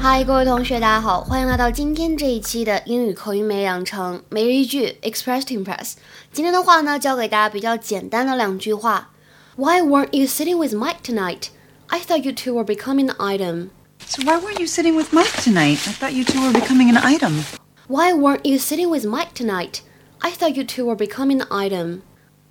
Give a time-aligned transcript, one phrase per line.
[0.00, 5.94] 嗨，各位同学，大家好，欢迎来到今天这一期的英语口语美养成每日一句 Express to Impress。
[6.32, 9.10] 今天的话呢，教给大家比较简单的两句话。
[9.56, 11.48] Why weren't you sitting with Mike tonight?
[11.88, 13.70] I thought you two were becoming an item.
[14.06, 15.78] So why weren't you sitting with Mike tonight?
[15.86, 17.44] I thought you two were becoming an item.
[17.88, 19.80] Why weren't you sitting with Mike tonight?
[20.20, 22.00] I thought you two were becoming an item.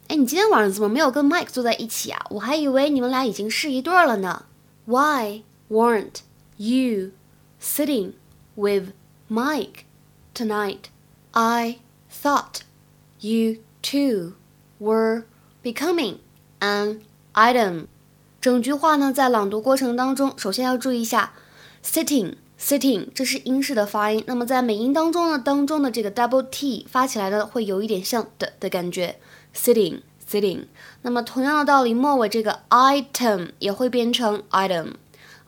[0.07, 2.25] 哎，你今天晚上怎么没有跟 Mike 坐在一起啊？
[2.29, 4.45] 我还以为你们俩已经是一对了呢。
[4.85, 6.21] Why weren't
[6.57, 7.11] you
[7.59, 8.13] sitting
[8.55, 8.93] with
[9.29, 9.85] Mike
[10.33, 10.89] tonight.
[11.31, 11.79] I
[12.09, 12.61] thought
[13.19, 14.33] you two
[14.79, 15.23] were
[15.63, 16.19] becoming
[16.59, 17.01] an
[17.33, 17.87] item.
[18.39, 21.33] 整句话呢，在朗读过程当中，首先要注意一下
[21.83, 24.23] sitting sitting，这是英式的发音。
[24.27, 29.19] 那么在美音当中呢，当中的这个 double t 发起来呢，会有一点像的的感觉，
[29.55, 30.65] sitting sitting。
[31.01, 34.93] 那么同样的道理，末尾这个 item 也会变成 item。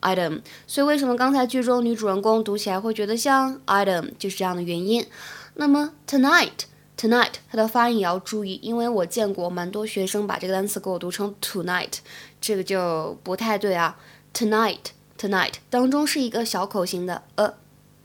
[0.03, 5.06] item，所以为什么刚才剧中女主人公读起来会觉得像 item，就是这样的原因。
[5.55, 11.95] 那么 tonight，tonight 它的发音也要注意，因为我见过蛮多学生把这个单词给我读成 tonight，
[12.41, 13.97] 这个就不太对啊。
[14.34, 17.55] tonight，tonight 当中是一个小口型的呃，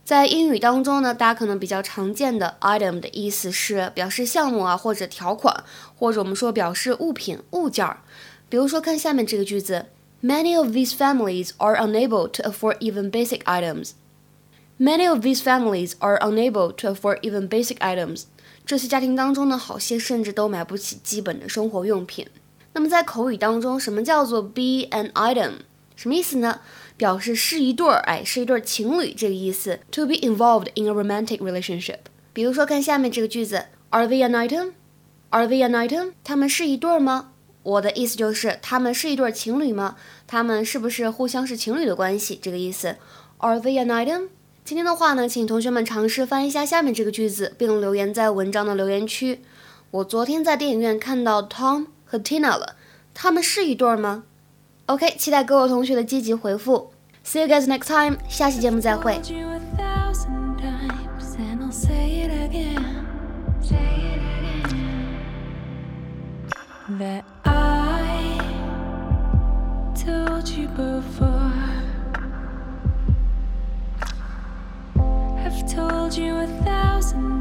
[0.03, 5.63] 在英语当中呢，大家可能比较常见的 item 的意思是表示项目啊，或者条款，
[5.95, 8.01] 或者我们说表示物品物件儿。
[8.49, 9.87] 比如说看下面这个句子。
[10.22, 13.92] Many of these families are unable to afford even basic items.
[14.78, 18.24] Many of these families are unable to afford even basic items.
[18.64, 22.27] 这些家庭当中呢，好些甚至都买不起基本的生活用品。
[22.72, 25.52] 那么在口语当中，什么叫做 be an item？
[25.96, 26.60] 什么意思呢？
[26.96, 29.80] 表示是一对儿，哎，是一对情侣这个意思。
[29.91, 31.98] To be involved in a romantic relationship。
[32.32, 36.12] 比如说，看下面这个句子：Are they an item？Are they an item？
[36.23, 37.33] 他们是一对儿吗？
[37.67, 39.98] 我的意思就是，他们是一对情侣吗？
[40.26, 42.39] 他们是不是互相是情侣的关系？
[42.42, 42.95] 这个意思。
[43.39, 44.30] Are they an item？
[44.64, 49.42] 今天的话呢，请同学们尝试翻译一下下面这个句子，并留言在文章的留言区。
[49.92, 52.78] 我昨天在电影院看到 Tom 和 Tina 了，
[53.14, 54.23] 他们是一对吗
[54.86, 56.94] ？OK，期待各位同学的积极回复。
[57.26, 59.20] See you guys next time，下期节目再会。
[66.99, 67.36] told
[70.77, 71.52] before.
[75.43, 77.36] I've told you a thousand